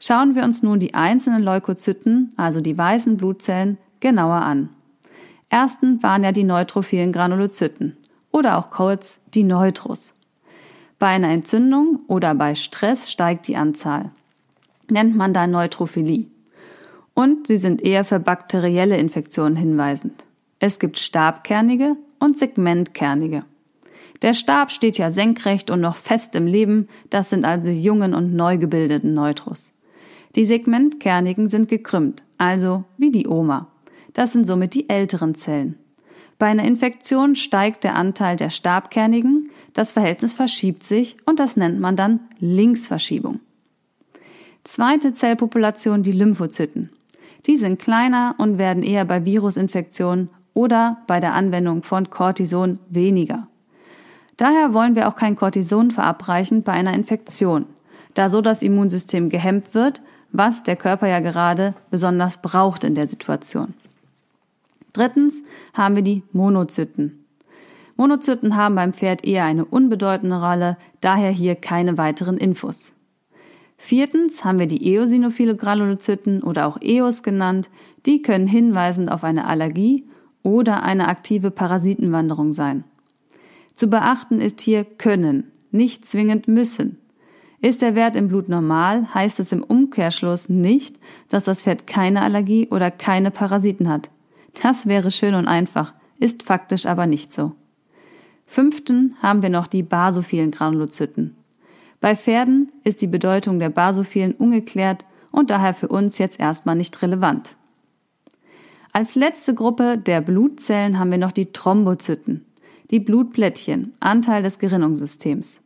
Schauen 0.00 0.36
wir 0.36 0.44
uns 0.44 0.62
nun 0.62 0.78
die 0.78 0.94
einzelnen 0.94 1.42
Leukozyten, 1.42 2.32
also 2.36 2.60
die 2.60 2.78
weißen 2.78 3.16
Blutzellen, 3.16 3.78
genauer 3.98 4.42
an 4.42 4.68
ersten 5.54 6.02
waren 6.02 6.24
ja 6.24 6.32
die 6.32 6.42
neutrophilen 6.42 7.12
Granulozyten 7.12 7.96
oder 8.32 8.58
auch 8.58 8.70
kurz 8.70 9.20
die 9.34 9.44
Neutros. 9.44 10.14
Bei 10.98 11.06
einer 11.06 11.30
Entzündung 11.30 12.00
oder 12.08 12.34
bei 12.34 12.56
Stress 12.56 13.10
steigt 13.10 13.46
die 13.46 13.56
Anzahl. 13.56 14.10
Nennt 14.90 15.16
man 15.16 15.32
dann 15.32 15.52
Neutrophilie. 15.52 16.26
Und 17.14 17.46
sie 17.46 17.56
sind 17.56 17.82
eher 17.82 18.04
für 18.04 18.18
bakterielle 18.18 18.96
Infektionen 18.96 19.54
hinweisend. 19.54 20.24
Es 20.58 20.80
gibt 20.80 20.98
stabkernige 20.98 21.96
und 22.24 22.38
segmentkernige. 22.38 23.44
Der 24.22 24.32
Stab 24.32 24.72
steht 24.72 24.96
ja 24.96 25.10
senkrecht 25.10 25.70
und 25.70 25.80
noch 25.82 25.96
fest 25.96 26.34
im 26.34 26.46
Leben, 26.46 26.88
das 27.10 27.30
sind 27.30 27.44
also 27.44 27.68
jungen 27.68 28.14
und 28.14 28.34
neu 28.34 28.56
gebildeten 28.56 29.12
Neutros. 29.12 29.72
Die 30.34 30.44
segmentkernigen 30.44 31.46
sind 31.46 31.68
gekrümmt, 31.68 32.24
also 32.38 32.84
wie 32.96 33.10
die 33.10 33.28
Oma. 33.28 33.68
Das 34.14 34.32
sind 34.32 34.46
somit 34.46 34.74
die 34.74 34.88
älteren 34.88 35.34
Zellen. 35.34 35.76
Bei 36.38 36.46
einer 36.46 36.64
Infektion 36.64 37.36
steigt 37.36 37.84
der 37.84 37.94
Anteil 37.94 38.36
der 38.36 38.50
Stabkernigen, 38.50 39.50
das 39.74 39.92
Verhältnis 39.92 40.32
verschiebt 40.32 40.82
sich 40.82 41.16
und 41.26 41.38
das 41.38 41.56
nennt 41.56 41.78
man 41.78 41.94
dann 41.94 42.20
Linksverschiebung. 42.38 43.40
Zweite 44.64 45.12
Zellpopulation 45.12 46.02
die 46.02 46.12
Lymphozyten. 46.12 46.90
Die 47.46 47.56
sind 47.56 47.78
kleiner 47.78 48.34
und 48.38 48.56
werden 48.56 48.82
eher 48.82 49.04
bei 49.04 49.24
Virusinfektionen 49.24 50.30
oder 50.54 50.98
bei 51.06 51.20
der 51.20 51.34
Anwendung 51.34 51.82
von 51.82 52.08
Cortison 52.08 52.78
weniger. 52.88 53.48
Daher 54.36 54.72
wollen 54.72 54.96
wir 54.96 55.08
auch 55.08 55.16
kein 55.16 55.36
Cortison 55.36 55.90
verabreichen 55.90 56.62
bei 56.62 56.72
einer 56.72 56.94
Infektion, 56.94 57.66
da 58.14 58.30
so 58.30 58.40
das 58.40 58.62
Immunsystem 58.62 59.28
gehemmt 59.28 59.74
wird, 59.74 60.00
was 60.32 60.62
der 60.62 60.76
Körper 60.76 61.06
ja 61.06 61.20
gerade 61.20 61.74
besonders 61.90 62.42
braucht 62.42 62.82
in 62.82 62.94
der 62.94 63.08
Situation. 63.08 63.74
Drittens 64.92 65.42
haben 65.72 65.96
wir 65.96 66.02
die 66.02 66.22
Monozyten. 66.32 67.24
Monozyten 67.96 68.56
haben 68.56 68.74
beim 68.74 68.92
Pferd 68.92 69.24
eher 69.24 69.44
eine 69.44 69.64
unbedeutende 69.64 70.40
Rolle, 70.40 70.76
daher 71.00 71.30
hier 71.30 71.54
keine 71.54 71.98
weiteren 71.98 72.38
Infos. 72.38 72.92
Viertens 73.76 74.44
haben 74.44 74.58
wir 74.58 74.66
die 74.66 74.94
eosinophile 74.94 75.56
Granulozyten 75.56 76.42
oder 76.42 76.66
auch 76.66 76.78
EOS 76.80 77.22
genannt. 77.22 77.68
Die 78.06 78.22
können 78.22 78.46
hinweisend 78.46 79.10
auf 79.10 79.22
eine 79.24 79.46
Allergie 79.46 80.04
oder 80.44 80.84
eine 80.84 81.08
aktive 81.08 81.50
Parasitenwanderung 81.50 82.52
sein. 82.52 82.84
Zu 83.74 83.88
beachten 83.88 84.40
ist 84.40 84.60
hier 84.60 84.84
können, 84.84 85.50
nicht 85.72 86.06
zwingend 86.06 86.46
müssen. 86.46 86.98
Ist 87.60 87.82
der 87.82 87.96
Wert 87.96 88.14
im 88.14 88.28
Blut 88.28 88.48
normal, 88.48 89.12
heißt 89.12 89.40
es 89.40 89.50
im 89.50 89.64
Umkehrschluss 89.64 90.48
nicht, 90.48 90.96
dass 91.30 91.44
das 91.44 91.62
Pferd 91.62 91.88
keine 91.88 92.22
Allergie 92.22 92.68
oder 92.70 92.92
keine 92.92 93.32
Parasiten 93.32 93.88
hat. 93.88 94.10
Das 94.62 94.86
wäre 94.86 95.10
schön 95.10 95.34
und 95.34 95.48
einfach, 95.48 95.94
ist 96.20 96.44
faktisch 96.44 96.86
aber 96.86 97.06
nicht 97.06 97.32
so. 97.32 97.52
Fünften 98.46 99.16
haben 99.22 99.42
wir 99.42 99.48
noch 99.48 99.66
die 99.66 99.82
basophilen 99.82 100.50
Granulozyten. 100.50 101.34
Bei 102.00 102.14
Pferden 102.14 102.70
ist 102.84 103.00
die 103.00 103.06
Bedeutung 103.06 103.58
der 103.58 103.70
basophilen 103.70 104.32
ungeklärt 104.32 105.04
und 105.32 105.50
daher 105.50 105.74
für 105.74 105.88
uns 105.88 106.18
jetzt 106.18 106.38
erstmal 106.38 106.76
nicht 106.76 107.00
relevant. 107.00 107.56
Als 108.96 109.16
letzte 109.16 109.54
Gruppe 109.54 109.98
der 109.98 110.20
Blutzellen 110.20 111.00
haben 111.00 111.10
wir 111.10 111.18
noch 111.18 111.32
die 111.32 111.52
Thrombozyten. 111.52 112.46
die 112.92 113.00
Blutplättchen, 113.00 113.92
Anteil 113.98 114.44
des 114.44 114.60
Gerinnungssystems. 114.60 115.60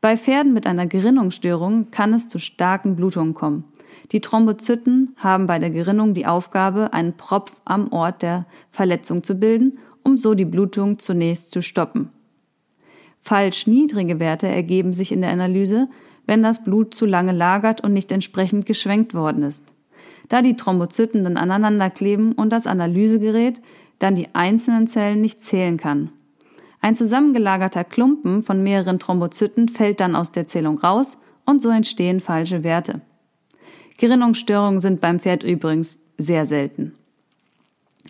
Bei 0.00 0.16
Pferden 0.16 0.52
mit 0.52 0.64
einer 0.68 0.86
Gerinnungsstörung 0.86 1.90
kann 1.90 2.14
es 2.14 2.28
zu 2.28 2.38
starken 2.38 2.94
Blutungen 2.94 3.34
kommen. 3.34 3.64
Die 4.12 4.20
Thrombozyten 4.20 5.16
haben 5.16 5.48
bei 5.48 5.58
der 5.58 5.70
Gerinnung 5.70 6.14
die 6.14 6.26
Aufgabe, 6.26 6.92
einen 6.92 7.16
Propf 7.16 7.60
am 7.64 7.90
Ort 7.90 8.22
der 8.22 8.46
Verletzung 8.70 9.24
zu 9.24 9.34
bilden, 9.34 9.78
um 10.04 10.16
so 10.16 10.34
die 10.34 10.44
Blutung 10.44 11.00
zunächst 11.00 11.50
zu 11.50 11.62
stoppen. 11.62 12.10
Falsch 13.18 13.66
niedrige 13.66 14.20
Werte 14.20 14.46
ergeben 14.46 14.92
sich 14.92 15.10
in 15.10 15.22
der 15.22 15.30
Analyse, 15.30 15.88
wenn 16.26 16.44
das 16.44 16.62
Blut 16.62 16.94
zu 16.94 17.06
lange 17.06 17.32
lagert 17.32 17.82
und 17.82 17.92
nicht 17.92 18.12
entsprechend 18.12 18.66
geschwenkt 18.66 19.14
worden 19.14 19.42
ist. 19.42 19.71
Da 20.32 20.40
die 20.40 20.56
Thrombozyten 20.56 21.24
dann 21.24 21.36
aneinander 21.36 21.90
kleben 21.90 22.32
und 22.32 22.54
das 22.54 22.66
Analysegerät 22.66 23.60
dann 23.98 24.14
die 24.14 24.34
einzelnen 24.34 24.88
Zellen 24.88 25.20
nicht 25.20 25.44
zählen 25.44 25.76
kann. 25.76 26.10
Ein 26.80 26.96
zusammengelagerter 26.96 27.84
Klumpen 27.84 28.42
von 28.42 28.62
mehreren 28.62 28.98
Thrombozyten 28.98 29.68
fällt 29.68 30.00
dann 30.00 30.16
aus 30.16 30.32
der 30.32 30.46
Zählung 30.46 30.78
raus 30.78 31.20
und 31.44 31.60
so 31.60 31.68
entstehen 31.68 32.20
falsche 32.20 32.64
Werte. 32.64 33.02
Gerinnungsstörungen 33.98 34.78
sind 34.78 35.02
beim 35.02 35.18
Pferd 35.20 35.42
übrigens 35.42 35.98
sehr 36.16 36.46
selten. 36.46 36.94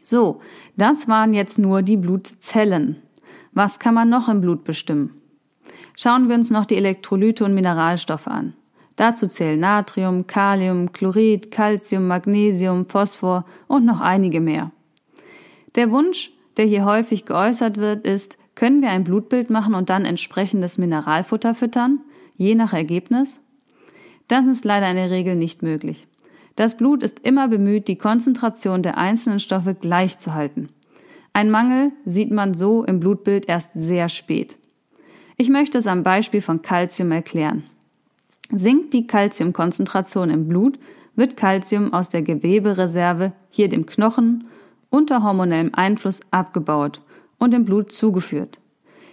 So, 0.05 0.41
das 0.77 1.09
waren 1.09 1.35
jetzt 1.35 1.59
nur 1.59 1.83
die 1.83 1.97
Blutzellen. 1.97 3.03
Was 3.51 3.81
kann 3.81 3.95
man 3.95 4.09
noch 4.09 4.29
im 4.29 4.41
Blut 4.41 4.63
bestimmen? 4.63 5.21
Schauen 5.97 6.29
wir 6.29 6.37
uns 6.37 6.53
noch 6.53 6.67
die 6.67 6.77
Elektrolyte 6.77 7.45
und 7.45 7.53
Mineralstoffe 7.53 8.29
an. 8.29 8.55
Dazu 8.97 9.27
zählen 9.27 9.59
Natrium, 9.59 10.27
Kalium, 10.27 10.93
Chlorid, 10.93 11.51
Calcium, 11.51 12.07
Magnesium, 12.07 12.87
Phosphor 12.87 13.45
und 13.69 13.85
noch 13.85 14.01
einige 14.01 14.41
mehr. 14.41 14.71
Der 15.75 15.91
Wunsch, 15.91 16.31
der 16.57 16.67
hier 16.67 16.85
häufig 16.85 17.25
geäußert 17.25 17.79
wird, 17.79 18.05
ist, 18.05 18.37
können 18.55 18.83
wir 18.83 18.91
ein 18.91 19.05
Blutbild 19.05 19.49
machen 19.49 19.75
und 19.75 19.89
dann 19.89 20.05
entsprechendes 20.05 20.77
Mineralfutter 20.77 21.55
füttern, 21.55 22.01
je 22.37 22.55
nach 22.55 22.73
Ergebnis? 22.73 23.41
Das 24.29 24.47
ist 24.47 24.65
leider 24.65 24.91
in 24.91 24.97
der 24.97 25.11
Regel 25.11 25.37
nicht 25.37 25.63
möglich. 25.63 26.07
Das 26.57 26.77
Blut 26.77 27.03
ist 27.03 27.21
immer 27.21 27.49
bemüht, 27.49 27.89
die 27.89 27.97
Konzentration 27.97 28.83
der 28.83 28.99
einzelnen 28.99 29.41
Stoffe 29.41 29.75
gleich 29.75 30.19
zu 30.19 30.35
halten. 30.35 30.69
Ein 31.33 31.51
Mangel 31.51 31.93
sieht 32.05 32.31
man 32.31 32.53
so 32.53 32.85
im 32.85 33.01
Blutbild 33.01 33.49
erst 33.49 33.71
sehr 33.75 34.11
spät. 34.11 34.57
Ich 35.39 35.49
möchte 35.49 35.79
es 35.79 35.87
am 35.87 36.03
Beispiel 36.03 36.43
von 36.43 36.61
Calcium 36.61 37.11
erklären. 37.11 37.65
Sinkt 38.53 38.93
die 38.93 39.07
Calciumkonzentration 39.07 40.29
im 40.29 40.47
Blut, 40.47 40.79
wird 41.17 41.39
Calcium 41.39 41.93
aus 41.95 42.11
der 42.11 42.21
Gewebereserve, 42.21 43.33
hier 43.51 43.69
dem 43.69 43.87
Knochen, 43.87 44.45
unter 44.91 45.23
hormonellem 45.23 45.71
Einfluss 45.75 46.21
abgebaut 46.31 47.01
und 47.39 47.55
im 47.55 47.65
Blut 47.65 47.93
zugeführt. 47.93 48.59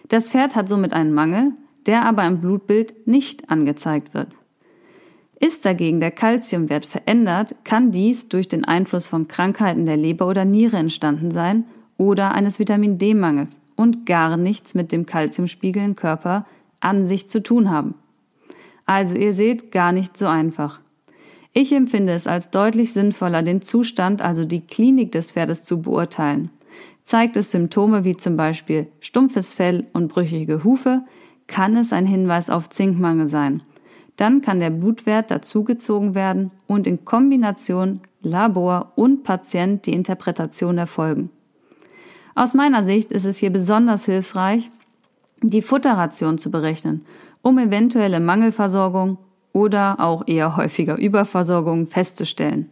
Das 0.10 0.30
Pferd 0.30 0.56
hat 0.56 0.68
somit 0.68 0.92
einen 0.92 1.14
Mangel, 1.14 1.54
der 1.86 2.06
aber 2.06 2.26
im 2.26 2.42
Blutbild 2.42 3.08
nicht 3.08 3.50
angezeigt 3.50 4.14
wird. 4.14 4.36
Ist 5.40 5.66
dagegen 5.66 6.02
der 6.02 6.12
Kalziumwert 6.12 6.86
verändert, 6.86 7.56
kann 7.64 7.92
dies 7.92 8.28
durch 8.28 8.50
den 8.50 8.66
Einfluss 8.66 9.08
von 9.08 9.30
Krankheiten 9.30 9.86
der 9.86 9.96
Leber 9.96 10.28
oder 10.28 10.44
Niere 10.44 10.76
entstanden 10.76 11.32
sein 11.32 11.64
oder 11.98 12.34
eines 12.34 12.60
Vitamin 12.60 12.98
D-Mangels 12.98 13.58
und 13.78 14.06
gar 14.06 14.36
nichts 14.36 14.76
mit 14.76 14.92
dem 14.92 15.06
Kalziumspiegel 15.06 15.82
im 15.82 15.96
Körper 15.96 16.46
an 16.82 17.08
sich 17.08 17.30
zu 17.30 17.42
tun 17.42 17.70
haben. 17.70 17.96
Also 18.90 19.14
ihr 19.14 19.34
seht, 19.34 19.72
gar 19.72 19.92
nicht 19.92 20.18
so 20.18 20.26
einfach. 20.26 20.80
Ich 21.54 21.72
empfinde 21.72 22.12
es 22.12 22.26
als 22.26 22.50
deutlich 22.50 22.92
sinnvoller, 22.92 23.44
den 23.44 23.62
Zustand, 23.62 24.24
also 24.24 24.46
die 24.46 24.62
Klinik 24.62 25.12
des 25.12 25.34
Pferdes 25.34 25.64
zu 25.64 25.84
beurteilen. 25.84 26.50
Zeigt 27.04 27.38
es 27.38 27.52
Symptome 27.52 28.04
wie 28.04 28.18
zum 28.18 28.36
Beispiel 28.36 28.88
stumpfes 29.00 29.54
Fell 29.54 29.86
und 29.94 30.08
brüchige 30.08 30.64
Hufe, 30.64 31.04
kann 31.46 31.78
es 31.78 31.94
ein 31.94 32.08
Hinweis 32.08 32.50
auf 32.50 32.70
Zinkmangel 32.70 33.28
sein. 33.28 33.62
Dann 34.18 34.42
kann 34.42 34.60
der 34.60 34.72
Blutwert 34.72 35.30
dazugezogen 35.30 36.16
werden 36.16 36.50
und 36.66 36.88
in 36.88 37.06
Kombination 37.06 38.02
Labor 38.24 38.94
und 38.96 39.24
Patient 39.24 39.86
die 39.86 39.94
Interpretation 39.94 40.80
erfolgen. 40.80 41.30
Aus 42.34 42.56
meiner 42.56 42.84
Sicht 42.84 43.12
ist 43.12 43.26
es 43.26 43.38
hier 43.38 43.52
besonders 43.52 44.06
hilfreich, 44.06 44.72
die 45.44 45.62
Futterration 45.62 46.40
zu 46.40 46.50
berechnen 46.50 47.06
um 47.42 47.58
eventuelle 47.58 48.20
Mangelversorgung 48.20 49.18
oder 49.54 50.00
auch 50.00 50.28
eher 50.28 50.56
häufiger 50.56 50.98
Überversorgung 50.98 51.88
festzustellen, 51.88 52.70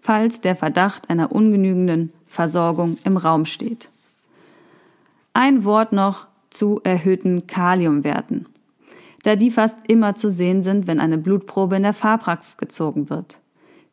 falls 0.00 0.40
der 0.40 0.56
Verdacht 0.56 1.10
einer 1.10 1.32
ungenügenden 1.32 2.12
Versorgung 2.26 2.98
im 3.04 3.16
Raum 3.16 3.44
steht. 3.44 3.88
Ein 5.32 5.64
Wort 5.64 5.92
noch 5.92 6.26
zu 6.50 6.80
erhöhten 6.84 7.46
Kaliumwerten, 7.46 8.46
da 9.22 9.36
die 9.36 9.50
fast 9.50 9.78
immer 9.88 10.14
zu 10.14 10.30
sehen 10.30 10.62
sind, 10.62 10.86
wenn 10.86 11.00
eine 11.00 11.18
Blutprobe 11.18 11.76
in 11.76 11.82
der 11.82 11.92
Fahrpraxis 11.92 12.56
gezogen 12.56 13.10
wird. 13.10 13.38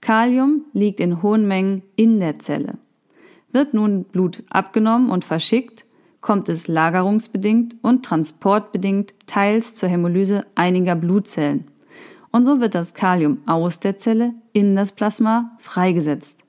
Kalium 0.02 0.66
liegt 0.74 1.00
in 1.00 1.22
hohen 1.22 1.48
Mengen 1.48 1.82
in 1.96 2.20
der 2.20 2.40
Zelle. 2.40 2.76
Wird 3.52 3.74
nun 3.74 4.04
Blut 4.04 4.44
abgenommen 4.50 5.10
und 5.10 5.26
verschickt, 5.26 5.85
kommt 6.26 6.50
es 6.50 6.68
lagerungsbedingt 6.68 7.76
und 7.84 8.04
transportbedingt 8.04 9.14
teils 9.28 9.76
zur 9.76 9.90
Hämolyse 9.90 10.44
einiger 10.56 10.96
Blutzellen. 10.96 11.66
Und 12.32 12.46
so 12.46 12.60
wird 12.60 12.74
das 12.74 12.96
Kalium 12.96 13.38
aus 13.46 13.80
der 13.80 14.00
Zelle 14.00 14.34
in 14.52 14.76
das 14.76 14.92
Plasma 14.92 15.52
freigesetzt. 15.60 16.40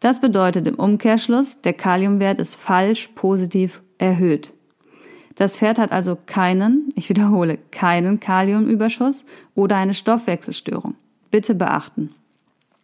Das 0.00 0.22
bedeutet 0.22 0.66
im 0.66 0.76
Umkehrschluss, 0.76 1.60
der 1.60 1.74
Kaliumwert 1.74 2.38
ist 2.38 2.54
falsch 2.54 3.08
positiv 3.08 3.82
erhöht. 3.98 4.50
Das 5.34 5.58
Pferd 5.58 5.78
hat 5.78 5.92
also 5.92 6.16
keinen, 6.24 6.90
ich 6.94 7.10
wiederhole, 7.10 7.58
keinen 7.70 8.18
Kaliumüberschuss 8.18 9.26
oder 9.54 9.76
eine 9.76 9.92
Stoffwechselstörung. 9.92 10.94
Bitte 11.30 11.54
beachten. 11.54 12.14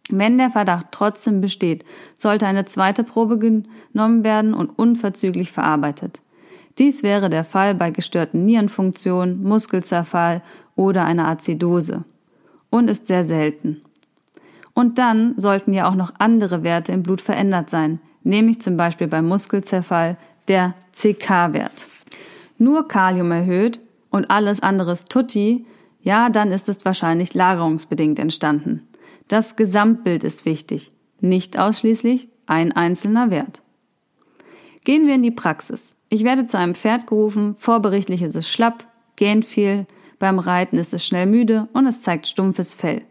Wenn 0.09 0.37
der 0.37 0.49
Verdacht 0.49 0.87
trotzdem 0.91 1.39
besteht, 1.39 1.85
sollte 2.17 2.47
eine 2.47 2.65
zweite 2.65 3.03
Probe 3.03 3.37
genommen 3.37 4.23
werden 4.23 4.53
und 4.53 4.69
unverzüglich 4.69 5.51
verarbeitet. 5.51 6.19
Dies 6.79 7.03
wäre 7.03 7.29
der 7.29 7.43
Fall 7.43 7.75
bei 7.75 7.91
gestörten 7.91 8.45
Nierenfunktionen, 8.45 9.43
Muskelzerfall 9.43 10.41
oder 10.75 11.05
einer 11.05 11.27
Azidose 11.27 12.05
und 12.69 12.89
ist 12.89 13.07
sehr 13.07 13.23
selten. 13.23 13.81
Und 14.73 14.97
dann 14.97 15.33
sollten 15.37 15.73
ja 15.73 15.89
auch 15.89 15.95
noch 15.95 16.13
andere 16.19 16.63
Werte 16.63 16.91
im 16.91 17.03
Blut 17.03 17.21
verändert 17.21 17.69
sein, 17.69 17.99
nämlich 18.23 18.61
zum 18.61 18.77
Beispiel 18.77 19.07
beim 19.07 19.27
Muskelzerfall 19.27 20.17
der 20.47 20.73
CK-Wert. 20.93 21.87
Nur 22.57 22.87
Kalium 22.87 23.31
erhöht 23.31 23.79
und 24.09 24.31
alles 24.31 24.61
andere 24.61 24.95
tutti, 25.07 25.65
ja, 26.01 26.29
dann 26.29 26.51
ist 26.51 26.69
es 26.69 26.85
wahrscheinlich 26.85 27.33
lagerungsbedingt 27.33 28.19
entstanden. 28.19 28.88
Das 29.29 29.55
Gesamtbild 29.55 30.23
ist 30.23 30.45
wichtig, 30.45 30.91
nicht 31.21 31.59
ausschließlich 31.59 32.29
ein 32.47 32.71
einzelner 32.71 33.29
Wert. 33.29 33.61
Gehen 34.83 35.05
wir 35.05 35.13
in 35.13 35.21
die 35.21 35.29
Praxis. 35.29 35.95
Ich 36.09 36.23
werde 36.23 36.47
zu 36.47 36.57
einem 36.57 36.73
Pferd 36.73 37.05
gerufen, 37.05 37.55
vorberichtlich 37.59 38.23
ist 38.23 38.35
es 38.35 38.49
schlapp, 38.49 38.87
gähnt 39.17 39.45
viel, 39.45 39.85
beim 40.17 40.39
Reiten 40.39 40.79
ist 40.79 40.95
es 40.95 41.05
schnell 41.05 41.27
müde 41.27 41.69
und 41.73 41.85
es 41.85 42.01
zeigt 42.01 42.25
stumpfes 42.25 42.73
Fell. 42.73 43.03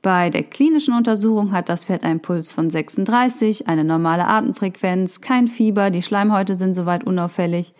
Bei 0.00 0.30
der 0.30 0.42
klinischen 0.42 0.94
Untersuchung 0.94 1.52
hat 1.52 1.68
das 1.68 1.84
Pferd 1.84 2.02
einen 2.02 2.20
Puls 2.20 2.50
von 2.50 2.70
36, 2.70 3.68
eine 3.68 3.84
normale 3.84 4.26
Atemfrequenz, 4.26 5.20
kein 5.20 5.48
Fieber, 5.48 5.90
die 5.90 6.00
Schleimhäute 6.00 6.54
sind 6.54 6.72
soweit 6.72 7.04
unauffällig, 7.04 7.74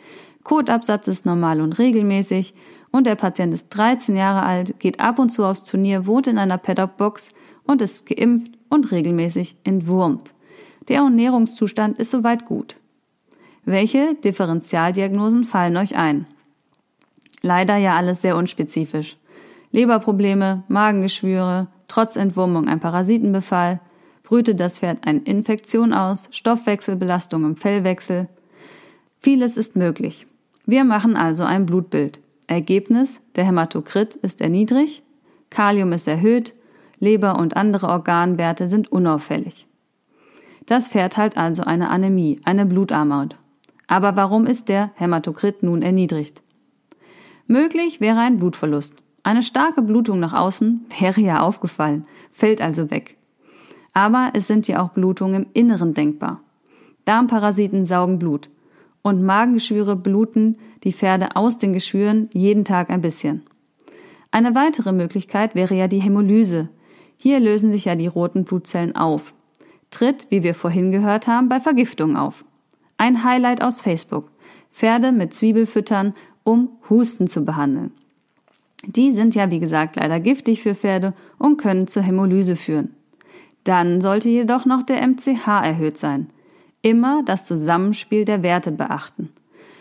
Kotabsatz 0.44 1.08
ist 1.08 1.24
normal 1.24 1.62
und 1.62 1.72
regelmäßig 1.78 2.52
und 2.92 3.06
der 3.06 3.14
Patient 3.14 3.54
ist 3.54 3.70
13 3.70 4.14
Jahre 4.14 4.42
alt, 4.42 4.78
geht 4.78 5.00
ab 5.00 5.18
und 5.18 5.30
zu 5.30 5.42
aufs 5.42 5.64
Turnier, 5.64 6.06
wohnt 6.06 6.26
in 6.26 6.36
einer 6.36 6.58
Paddockbox 6.58 7.30
und 7.66 7.82
ist 7.82 8.06
geimpft 8.06 8.52
und 8.68 8.90
regelmäßig 8.90 9.56
entwurmt. 9.64 10.32
Der 10.88 10.98
Ernährungszustand 10.98 11.98
ist 11.98 12.10
soweit 12.10 12.46
gut. 12.46 12.76
Welche 13.64 14.14
Differentialdiagnosen 14.14 15.44
fallen 15.44 15.76
euch 15.76 15.96
ein? 15.96 16.26
Leider 17.42 17.76
ja 17.76 17.96
alles 17.96 18.22
sehr 18.22 18.36
unspezifisch. 18.36 19.16
Leberprobleme, 19.72 20.62
Magengeschwüre, 20.68 21.66
trotz 21.88 22.16
Entwurmung 22.16 22.68
ein 22.68 22.80
Parasitenbefall, 22.80 23.80
brütet 24.22 24.60
das 24.60 24.78
Pferd 24.78 25.06
eine 25.06 25.20
Infektion 25.20 25.92
aus, 25.92 26.28
Stoffwechselbelastung 26.32 27.44
im 27.44 27.56
Fellwechsel. 27.56 28.28
Vieles 29.20 29.56
ist 29.56 29.76
möglich. 29.76 30.26
Wir 30.66 30.84
machen 30.84 31.16
also 31.16 31.44
ein 31.44 31.66
Blutbild. 31.66 32.18
Ergebnis, 32.46 33.20
der 33.34 33.44
Hämatokrit 33.44 34.16
ist 34.16 34.40
erniedrigt, 34.40 35.02
Kalium 35.50 35.92
ist 35.92 36.08
erhöht, 36.08 36.54
Leber 36.98 37.38
und 37.38 37.56
andere 37.56 37.88
Organwerte 37.88 38.66
sind 38.66 38.90
unauffällig. 38.90 39.66
Das 40.66 40.88
Pferd 40.88 41.16
hat 41.16 41.36
also 41.36 41.62
eine 41.62 41.90
Anämie, 41.90 42.40
eine 42.44 42.66
Blutarmut. 42.66 43.36
Aber 43.86 44.16
warum 44.16 44.46
ist 44.46 44.68
der 44.68 44.90
Hämatokrit 44.94 45.62
nun 45.62 45.82
erniedrigt? 45.82 46.42
Möglich 47.46 48.00
wäre 48.00 48.18
ein 48.18 48.38
Blutverlust. 48.38 48.94
Eine 49.22 49.42
starke 49.42 49.82
Blutung 49.82 50.18
nach 50.18 50.32
außen 50.32 50.86
wäre 50.98 51.20
ja 51.20 51.40
aufgefallen, 51.40 52.06
fällt 52.32 52.60
also 52.60 52.90
weg. 52.90 53.16
Aber 53.92 54.30
es 54.34 54.46
sind 54.46 54.68
ja 54.68 54.82
auch 54.82 54.90
Blutungen 54.90 55.44
im 55.44 55.48
Inneren 55.52 55.94
denkbar. 55.94 56.40
Darmparasiten 57.04 57.86
saugen 57.86 58.18
Blut. 58.18 58.50
und 59.02 59.22
Magengeschwüre 59.22 59.94
bluten 59.94 60.58
die 60.82 60.92
Pferde 60.92 61.36
aus 61.36 61.58
den 61.58 61.72
Geschwüren 61.72 62.28
jeden 62.32 62.64
Tag 62.64 62.90
ein 62.90 63.00
bisschen. 63.00 63.42
Eine 64.32 64.56
weitere 64.56 64.90
Möglichkeit 64.90 65.54
wäre 65.54 65.76
ja 65.76 65.86
die 65.86 66.00
Hämolyse. 66.00 66.68
Hier 67.18 67.40
lösen 67.40 67.72
sich 67.72 67.86
ja 67.86 67.94
die 67.94 68.06
roten 68.06 68.44
Blutzellen 68.44 68.94
auf. 68.94 69.34
Tritt, 69.90 70.26
wie 70.30 70.42
wir 70.42 70.54
vorhin 70.54 70.90
gehört 70.90 71.26
haben, 71.26 71.48
bei 71.48 71.60
Vergiftung 71.60 72.16
auf. 72.16 72.44
Ein 72.98 73.24
Highlight 73.24 73.62
aus 73.62 73.80
Facebook. 73.80 74.30
Pferde 74.72 75.12
mit 75.12 75.34
Zwiebel 75.34 75.66
füttern, 75.66 76.14
um 76.44 76.68
Husten 76.90 77.28
zu 77.28 77.44
behandeln. 77.44 77.92
Die 78.84 79.12
sind 79.12 79.34
ja, 79.34 79.50
wie 79.50 79.58
gesagt, 79.58 79.96
leider 79.96 80.20
giftig 80.20 80.62
für 80.62 80.74
Pferde 80.74 81.14
und 81.38 81.56
können 81.56 81.86
zur 81.88 82.02
Hämolyse 82.02 82.56
führen. 82.56 82.94
Dann 83.64 84.00
sollte 84.00 84.28
jedoch 84.28 84.64
noch 84.64 84.82
der 84.82 85.04
MCH 85.06 85.46
erhöht 85.46 85.98
sein. 85.98 86.30
Immer 86.82 87.22
das 87.24 87.46
Zusammenspiel 87.46 88.24
der 88.24 88.42
Werte 88.42 88.70
beachten. 88.70 89.30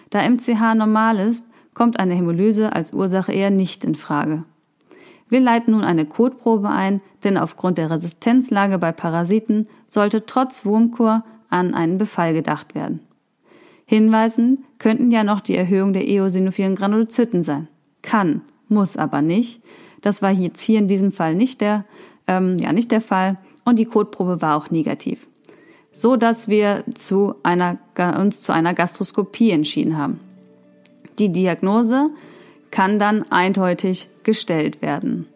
Da 0.09 0.27
MCH 0.27 0.75
normal 0.75 1.19
ist, 1.19 1.47
kommt 1.73 1.99
eine 1.99 2.15
Hämolyse 2.15 2.73
als 2.73 2.93
Ursache 2.93 3.31
eher 3.31 3.51
nicht 3.51 3.83
in 3.83 3.95
Frage. 3.95 4.43
Wir 5.29 5.39
leiten 5.39 5.73
nun 5.73 5.83
eine 5.83 6.05
Kotprobe 6.05 6.69
ein, 6.69 7.01
denn 7.23 7.37
aufgrund 7.37 7.77
der 7.77 7.89
Resistenzlage 7.89 8.77
bei 8.77 8.91
Parasiten 8.91 9.67
sollte 9.87 10.25
trotz 10.25 10.65
Wurmkur 10.65 11.23
an 11.49 11.73
einen 11.73 11.97
Befall 11.97 12.33
gedacht 12.33 12.75
werden. 12.75 12.99
Hinweisen 13.85 14.63
könnten 14.79 15.11
ja 15.11 15.23
noch 15.23 15.41
die 15.41 15.55
Erhöhung 15.55 15.93
der 15.93 16.07
eosinophilen 16.07 16.75
Granulozyten 16.75 17.43
sein. 17.43 17.67
Kann, 18.01 18.41
muss 18.67 18.97
aber 18.97 19.21
nicht. 19.21 19.61
Das 20.01 20.21
war 20.21 20.31
jetzt 20.31 20.61
hier 20.61 20.79
in 20.79 20.87
diesem 20.87 21.11
Fall 21.11 21.35
nicht 21.35 21.61
der, 21.61 21.85
ähm, 22.27 22.57
ja, 22.57 22.73
nicht 22.73 22.91
der 22.91 23.01
Fall 23.01 23.37
und 23.63 23.77
die 23.77 23.85
Kotprobe 23.85 24.41
war 24.41 24.57
auch 24.57 24.69
negativ. 24.69 25.27
So 25.91 26.15
dass 26.15 26.47
wir 26.47 26.83
zu 26.93 27.35
einer, 27.43 27.77
uns 28.19 28.41
zu 28.41 28.51
einer 28.51 28.73
Gastroskopie 28.73 29.51
entschieden 29.51 29.97
haben. 29.97 30.19
Die 31.17 31.29
Diagnose 31.29 32.09
kann 32.69 32.99
dann 32.99 33.31
eindeutig 33.31 34.09
gestellt 34.25 34.81
werden. 34.81 35.27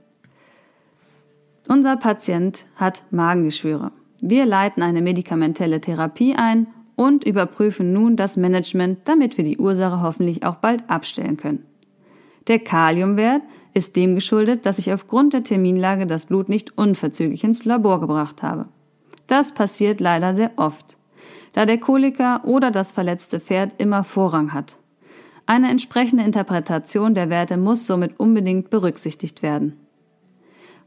Unser 1.70 1.96
Patient 1.96 2.66
hat 2.76 3.04
Magengeschwüre. 3.12 3.92
Wir 4.20 4.46
leiten 4.46 4.84
eine 4.84 5.02
medikamentelle 5.02 5.80
Therapie 5.80 6.36
ein 6.36 6.68
und 6.96 7.24
überprüfen 7.24 7.94
nun 7.94 8.18
das 8.18 8.36
Management, 8.36 9.00
damit 9.06 9.38
wir 9.38 9.46
die 9.46 9.58
Ursache 9.58 10.02
hoffentlich 10.02 10.44
auch 10.44 10.56
bald 10.56 10.90
abstellen 10.90 11.38
können. 11.38 11.64
Der 12.48 12.60
Kaliumwert 12.60 13.44
ist 13.74 13.96
dem 13.96 14.16
geschuldet, 14.16 14.66
dass 14.66 14.80
ich 14.80 14.92
aufgrund 14.92 15.34
der 15.34 15.44
Terminlage 15.44 16.08
das 16.08 16.26
Blut 16.26 16.50
nicht 16.50 16.78
unverzüglich 16.78 17.44
ins 17.44 17.64
Labor 17.64 18.02
gebracht 18.02 18.44
habe. 18.44 18.68
Das 19.28 19.54
passiert 19.54 20.00
leider 20.00 20.36
sehr 20.36 20.52
oft, 20.58 20.98
da 21.54 21.68
der 21.68 21.78
Koliker 21.78 22.42
oder 22.46 22.72
das 22.72 22.92
verletzte 22.92 23.40
Pferd 23.40 23.74
immer 23.78 24.04
Vorrang 24.04 24.54
hat. 24.54 24.79
Eine 25.50 25.72
entsprechende 25.72 26.24
Interpretation 26.24 27.16
der 27.16 27.32
Werte 27.32 27.58
muss 27.58 27.88
somit 27.88 28.20
unbedingt 28.20 28.70
berücksichtigt 28.70 29.42
werden. 29.42 29.80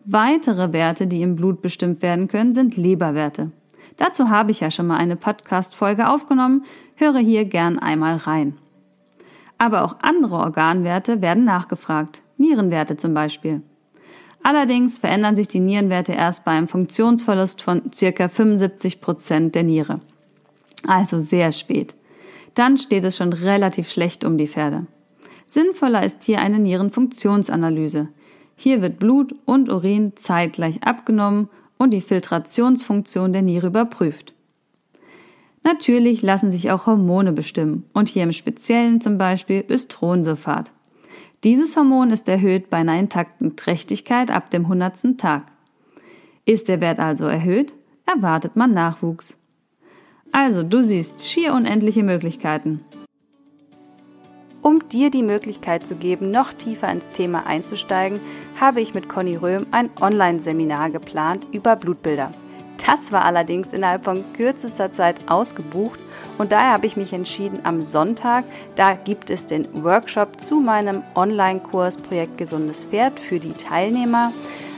Weitere 0.04 0.72
Werte, 0.72 1.08
die 1.08 1.20
im 1.20 1.34
Blut 1.34 1.62
bestimmt 1.62 2.00
werden 2.00 2.28
können, 2.28 2.54
sind 2.54 2.76
Leberwerte. 2.76 3.50
Dazu 3.96 4.30
habe 4.30 4.52
ich 4.52 4.60
ja 4.60 4.70
schon 4.70 4.86
mal 4.86 4.98
eine 4.98 5.16
Podcast-Folge 5.16 6.08
aufgenommen, 6.08 6.64
höre 6.94 7.18
hier 7.18 7.44
gern 7.44 7.80
einmal 7.80 8.18
rein. 8.18 8.56
Aber 9.58 9.82
auch 9.82 9.96
andere 10.00 10.36
Organwerte 10.36 11.20
werden 11.20 11.42
nachgefragt, 11.42 12.22
Nierenwerte 12.36 12.96
zum 12.96 13.14
Beispiel. 13.14 13.62
Allerdings 14.44 14.96
verändern 14.96 15.34
sich 15.34 15.48
die 15.48 15.58
Nierenwerte 15.58 16.12
erst 16.12 16.44
bei 16.44 16.52
einem 16.52 16.68
Funktionsverlust 16.68 17.62
von 17.62 17.90
ca. 17.90 18.28
75 18.28 19.00
Prozent 19.00 19.56
der 19.56 19.64
Niere. 19.64 19.98
Also 20.86 21.20
sehr 21.20 21.50
spät. 21.50 21.96
Dann 22.54 22.76
steht 22.76 23.04
es 23.04 23.16
schon 23.16 23.32
relativ 23.32 23.90
schlecht 23.90 24.24
um 24.24 24.38
die 24.38 24.48
Pferde. 24.48 24.86
Sinnvoller 25.46 26.04
ist 26.04 26.22
hier 26.22 26.40
eine 26.40 26.58
Nierenfunktionsanalyse. 26.58 28.08
Hier 28.56 28.80
wird 28.80 28.98
Blut 28.98 29.34
und 29.44 29.70
Urin 29.70 30.12
zeitgleich 30.16 30.82
abgenommen 30.82 31.48
und 31.78 31.90
die 31.90 32.00
Filtrationsfunktion 32.00 33.32
der 33.32 33.42
Niere 33.42 33.68
überprüft. 33.68 34.34
Natürlich 35.64 36.22
lassen 36.22 36.50
sich 36.50 36.70
auch 36.70 36.86
Hormone 36.86 37.32
bestimmen 37.32 37.84
und 37.92 38.08
hier 38.08 38.24
im 38.24 38.32
Speziellen 38.32 39.00
zum 39.00 39.18
Beispiel 39.18 39.64
Östronsulfat. 39.68 40.70
Dieses 41.44 41.76
Hormon 41.76 42.10
ist 42.10 42.28
erhöht 42.28 42.70
bei 42.70 42.78
einer 42.78 42.98
intakten 42.98 43.56
Trächtigkeit 43.56 44.30
ab 44.30 44.50
dem 44.50 44.62
100. 44.62 45.18
Tag. 45.18 45.46
Ist 46.44 46.68
der 46.68 46.80
Wert 46.80 46.98
also 46.98 47.26
erhöht, 47.26 47.74
erwartet 48.06 48.56
man 48.56 48.72
Nachwuchs. 48.72 49.36
Also, 50.32 50.62
du 50.62 50.82
siehst 50.82 51.28
schier 51.28 51.52
unendliche 51.52 52.02
Möglichkeiten. 52.02 52.80
Um 54.62 54.88
dir 54.88 55.10
die 55.10 55.22
Möglichkeit 55.22 55.86
zu 55.86 55.96
geben, 55.96 56.30
noch 56.30 56.52
tiefer 56.52 56.90
ins 56.90 57.10
Thema 57.10 57.46
einzusteigen, 57.46 58.20
habe 58.60 58.80
ich 58.80 58.94
mit 58.94 59.08
Conny 59.08 59.36
Röhm 59.36 59.66
ein 59.72 59.90
Online-Seminar 60.00 60.90
geplant 60.90 61.44
über 61.52 61.76
Blutbilder. 61.76 62.32
Das 62.86 63.12
war 63.12 63.24
allerdings 63.24 63.72
innerhalb 63.72 64.04
von 64.04 64.24
kürzester 64.34 64.90
Zeit 64.90 65.16
ausgebucht 65.28 66.00
und 66.38 66.52
daher 66.52 66.72
habe 66.72 66.86
ich 66.86 66.96
mich 66.96 67.12
entschieden, 67.12 67.60
am 67.64 67.80
Sonntag, 67.80 68.44
da 68.76 68.94
gibt 68.94 69.30
es 69.30 69.46
den 69.46 69.84
Workshop 69.84 70.40
zu 70.40 70.60
meinem 70.60 71.02
Online-Kurs 71.14 71.98
Projekt 71.98 72.38
Gesundes 72.38 72.84
Pferd 72.86 73.18
für 73.20 73.38
die 73.38 73.52
Teilnehmer. 73.52 74.32